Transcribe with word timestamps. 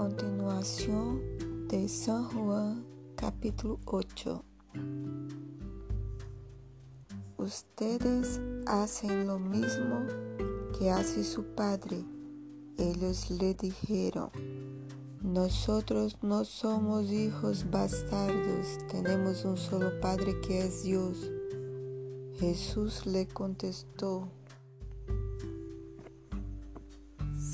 continuación 0.00 1.20
de 1.68 1.86
San 1.86 2.24
Juan 2.30 2.86
capítulo 3.16 3.78
8. 3.84 4.42
Ustedes 7.36 8.40
hacen 8.64 9.26
lo 9.26 9.38
mismo 9.38 10.06
que 10.78 10.90
hace 10.90 11.22
su 11.22 11.44
padre. 11.54 12.02
Ellos 12.78 13.30
le 13.30 13.52
dijeron, 13.52 14.30
nosotros 15.20 16.16
no 16.22 16.46
somos 16.46 17.12
hijos 17.12 17.70
bastardos, 17.70 18.78
tenemos 18.90 19.44
un 19.44 19.58
solo 19.58 20.00
padre 20.00 20.40
que 20.40 20.60
es 20.64 20.82
Dios. 20.82 21.30
Jesús 22.38 23.04
le 23.04 23.28
contestó, 23.28 24.30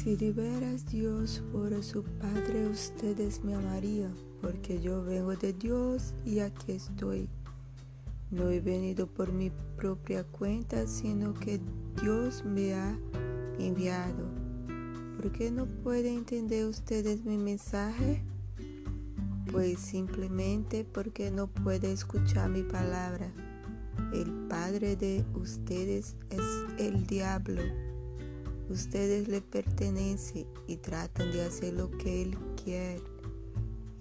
si 0.07 0.15
de 0.15 0.31
veras 0.31 0.87
Dios 0.87 1.43
fuera 1.51 1.83
su 1.83 2.05
Padre, 2.05 2.69
ustedes 2.69 3.43
me 3.43 3.57
amarían, 3.57 4.15
porque 4.41 4.81
yo 4.81 5.03
vengo 5.03 5.35
de 5.35 5.53
Dios 5.53 6.15
y 6.25 6.39
aquí 6.39 6.71
estoy. 6.71 7.29
No 8.31 8.49
he 8.49 8.61
venido 8.61 9.09
por 9.09 9.33
mi 9.33 9.51
propia 9.77 10.23
cuenta, 10.23 10.87
sino 10.87 11.35
que 11.35 11.61
Dios 12.01 12.45
me 12.45 12.75
ha 12.75 12.97
enviado. 13.59 14.31
¿Por 15.17 15.33
qué 15.33 15.51
no 15.51 15.67
pueden 15.67 16.19
entender 16.19 16.67
ustedes 16.67 17.25
mi 17.25 17.37
mensaje? 17.37 18.23
Pues 19.51 19.81
simplemente 19.81 20.85
porque 20.85 21.33
no 21.33 21.49
puede 21.49 21.91
escuchar 21.91 22.49
mi 22.49 22.63
palabra. 22.63 23.33
El 24.15 24.31
padre 24.49 24.95
de 24.95 25.25
ustedes 25.35 26.15
es 26.31 26.45
el 26.79 27.09
diablo. 27.09 27.96
Ustedes 28.69 29.29
le 29.29 29.41
pertenecen 29.41 30.47
y 30.67 30.77
tratan 30.77 31.31
de 31.31 31.43
hacer 31.43 31.75
lo 31.75 31.89
que 31.91 32.23
él 32.23 32.37
quiere. 32.63 33.01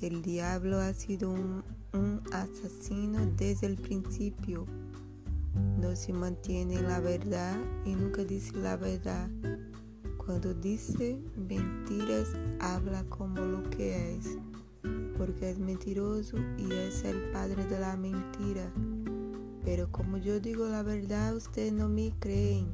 El 0.02 0.24
diablo 0.24 0.80
ha 0.80 0.94
sido 0.94 1.32
un, 1.32 1.64
asesino 2.32 3.26
desde 3.38 3.68
el 3.68 3.76
principio. 3.76 4.66
No 5.80 5.96
se 5.96 6.14
mantiene 6.14 6.76
en 6.76 6.88
la 6.88 7.00
verdad 7.00 7.58
y 7.86 7.94
nunca 7.94 8.24
dice 8.24 8.58
la 8.58 8.76
verdad. 8.76 9.30
Cuando 10.18 10.54
dice 10.56 11.22
mentiras, 11.38 12.30
habla 12.60 13.04
como 13.06 13.42
lo 13.42 13.70
que 13.70 14.16
es, 14.16 14.38
porque 15.18 15.52
es 15.52 15.60
mentiroso 15.60 16.38
y 16.58 16.74
es 16.74 17.04
el 17.04 17.30
padre 17.32 17.64
de 17.68 17.80
la 17.80 17.96
mentira. 17.96 18.74
Pero 19.64 19.92
como 19.92 20.18
yo 20.18 20.40
digo 20.40 20.68
la 20.68 20.82
verdad, 20.82 21.36
ustedes 21.36 21.72
no 21.72 21.88
me 21.88 22.12
creen. 22.20 22.68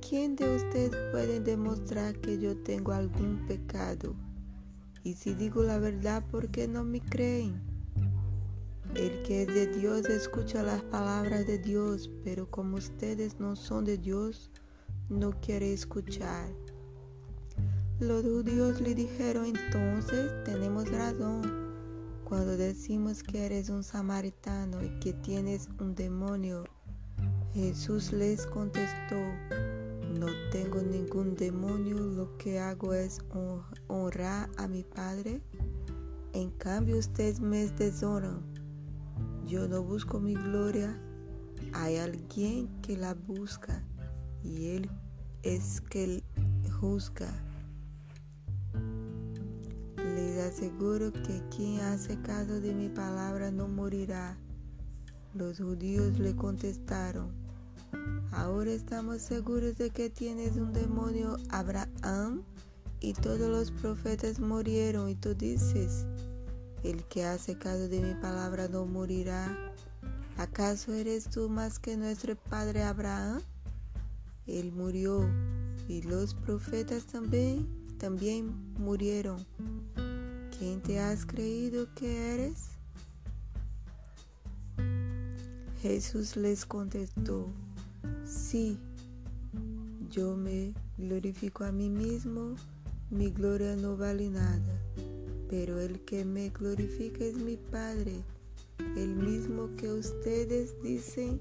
¿Quién 0.00 0.36
de 0.36 0.56
ustedes 0.56 0.94
puede 1.10 1.40
demostrar 1.40 2.20
que 2.20 2.38
yo 2.38 2.56
tengo 2.56 2.92
algún 2.92 3.44
pecado? 3.46 4.14
Y 5.02 5.14
si 5.14 5.34
digo 5.34 5.62
la 5.62 5.78
verdad, 5.78 6.24
¿por 6.30 6.48
qué 6.48 6.68
no 6.68 6.84
me 6.84 7.00
creen? 7.00 7.60
El 8.94 9.22
que 9.22 9.42
es 9.42 9.48
de 9.48 9.66
Dios 9.66 10.06
escucha 10.06 10.62
las 10.62 10.82
palabras 10.82 11.46
de 11.46 11.58
Dios, 11.58 12.10
pero 12.24 12.50
como 12.50 12.76
ustedes 12.76 13.38
no 13.40 13.56
son 13.56 13.84
de 13.84 13.98
Dios, 13.98 14.50
no 15.08 15.30
quiere 15.40 15.72
escuchar. 15.72 16.48
Los 17.98 18.22
judíos 18.22 18.80
le 18.80 18.94
dijeron 18.94 19.46
entonces, 19.46 20.32
tenemos 20.44 20.90
razón 20.90 21.42
cuando 22.24 22.56
decimos 22.56 23.22
que 23.22 23.46
eres 23.46 23.70
un 23.70 23.84
samaritano 23.84 24.82
y 24.84 24.98
que 25.00 25.12
tienes 25.12 25.68
un 25.80 25.94
demonio. 25.94 26.64
Jesús 27.54 28.12
les 28.12 28.46
contestó, 28.46 29.16
no 30.18 30.26
tengo 30.50 30.80
ningún 30.80 31.34
demonio, 31.34 31.98
lo 31.98 32.36
que 32.38 32.58
hago 32.58 32.94
es 32.94 33.20
honrar 33.88 34.48
a 34.56 34.66
mi 34.66 34.82
Padre. 34.82 35.42
En 36.32 36.50
cambio 36.52 36.98
ustedes 36.98 37.40
me 37.40 37.66
deshonran. 37.66 38.40
Yo 39.46 39.68
no 39.68 39.82
busco 39.82 40.18
mi 40.18 40.34
gloria, 40.34 40.98
hay 41.72 41.96
alguien 41.96 42.68
que 42.82 42.96
la 42.96 43.14
busca 43.14 43.82
y 44.42 44.68
Él 44.68 44.90
es 45.42 45.80
que 45.82 46.22
juzga. 46.80 47.32
Les 50.14 50.38
aseguro 50.38 51.12
que 51.12 51.42
quien 51.54 51.80
hace 51.80 52.20
caso 52.22 52.60
de 52.60 52.74
mi 52.74 52.88
palabra 52.88 53.50
no 53.50 53.68
morirá. 53.68 54.36
Los 55.34 55.58
judíos 55.58 56.18
le 56.18 56.34
contestaron, 56.34 57.30
Ahora 58.32 58.72
estamos 58.72 59.22
seguros 59.22 59.78
de 59.78 59.90
que 59.90 60.10
tienes 60.10 60.56
un 60.56 60.72
demonio, 60.72 61.36
Abraham, 61.50 62.42
y 63.00 63.12
todos 63.14 63.48
los 63.48 63.70
profetas 63.70 64.40
murieron, 64.40 65.08
y 65.08 65.14
tú 65.14 65.34
dices, 65.34 66.06
el 66.82 67.04
que 67.04 67.24
hace 67.24 67.56
caso 67.58 67.88
de 67.88 68.00
mi 68.00 68.14
palabra 68.14 68.68
no 68.68 68.86
morirá. 68.86 69.56
¿Acaso 70.36 70.92
eres 70.92 71.28
tú 71.30 71.48
más 71.48 71.78
que 71.78 71.96
nuestro 71.96 72.36
padre 72.36 72.82
Abraham? 72.82 73.40
Él 74.46 74.72
murió, 74.72 75.26
y 75.88 76.02
los 76.02 76.34
profetas 76.34 77.06
también, 77.06 77.66
también 77.98 78.74
murieron. 78.74 79.44
¿Quién 80.58 80.80
te 80.82 81.00
has 81.00 81.24
creído 81.26 81.86
que 81.94 82.34
eres? 82.34 82.70
Jesús 85.82 86.36
les 86.36 86.64
contestó, 86.64 87.52
Sí, 88.48 88.78
yo 90.08 90.36
me 90.36 90.72
glorifico 90.98 91.64
a 91.64 91.72
mí 91.72 91.90
mismo, 91.90 92.54
mi 93.10 93.32
gloria 93.32 93.74
no 93.74 93.96
vale 93.96 94.30
nada, 94.30 94.80
pero 95.50 95.80
el 95.80 95.98
que 96.04 96.24
me 96.24 96.50
glorifica 96.50 97.24
es 97.24 97.34
mi 97.34 97.56
Padre, 97.56 98.22
el 98.96 99.16
mismo 99.16 99.74
que 99.74 99.90
ustedes 99.90 100.80
dicen 100.80 101.40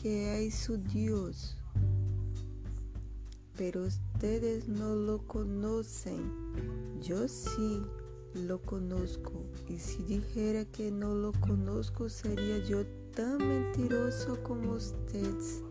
que 0.00 0.46
es 0.46 0.54
su 0.54 0.78
Dios. 0.78 1.58
Pero 3.58 3.84
ustedes 3.84 4.66
no 4.66 4.94
lo 4.94 5.18
conocen, 5.26 6.32
yo 7.02 7.28
sí 7.28 7.82
lo 8.32 8.62
conozco, 8.62 9.44
y 9.68 9.78
si 9.78 10.02
dijera 10.04 10.64
que 10.64 10.90
no 10.90 11.14
lo 11.14 11.32
conozco 11.32 12.08
sería 12.08 12.64
yo 12.64 12.86
tan 13.14 13.36
mentiroso 13.36 14.42
como 14.42 14.72
ustedes 14.72 15.62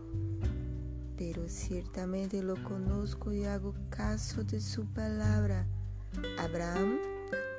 ciertamente 1.48 2.42
lo 2.42 2.62
conozco 2.62 3.32
y 3.32 3.44
hago 3.44 3.74
caso 3.90 4.44
de 4.44 4.60
su 4.60 4.84
palabra. 4.86 5.66
Abraham, 6.38 6.98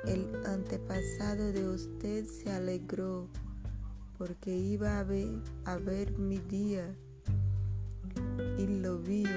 el 0.06 0.28
antepasado 0.46 1.52
de 1.52 1.68
usted, 1.68 2.26
se 2.26 2.50
alegró 2.50 3.28
porque 4.18 4.56
iba 4.56 4.98
a 4.98 5.04
ver, 5.04 5.40
a 5.64 5.76
ver 5.76 6.18
mi 6.18 6.38
día 6.38 6.94
y 8.58 8.66
lo 8.66 8.98
vio 8.98 9.28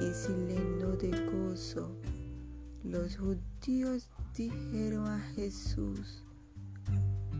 y 0.00 0.12
se 0.12 0.32
llenó 0.46 0.96
de 0.96 1.10
gozo. 1.30 1.90
Los 2.82 3.16
judíos 3.16 4.08
dijeron 4.34 5.06
a 5.06 5.18
Jesús, 5.34 6.24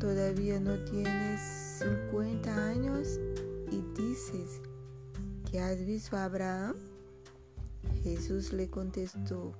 todavía 0.00 0.60
no 0.60 0.76
tienes 0.84 1.40
50 2.10 2.66
años 2.68 3.20
y 3.70 3.82
dices, 4.00 4.60
has 5.58 5.84
visto 5.84 6.16
a 6.16 6.24
Abraham? 6.24 6.76
Jesús 8.02 8.52
le 8.52 8.68
contestó, 8.68 9.52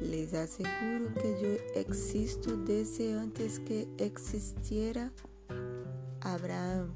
les 0.00 0.34
aseguro 0.34 1.12
que 1.14 1.38
yo 1.40 1.80
existo 1.80 2.56
desde 2.56 3.18
antes 3.18 3.60
que 3.60 3.88
existiera 3.98 5.12
Abraham. 6.20 6.94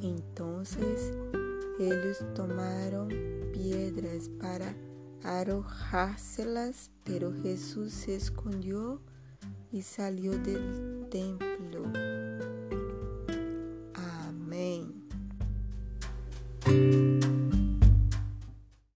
Entonces 0.00 1.12
ellos 1.78 2.24
tomaron 2.34 3.08
piedras 3.52 4.28
para 4.40 4.74
arrojárselas, 5.22 6.90
pero 7.04 7.32
Jesús 7.42 7.92
se 7.92 8.16
escondió 8.16 9.00
y 9.70 9.82
salió 9.82 10.32
del 10.38 11.06
templo. 11.10 12.21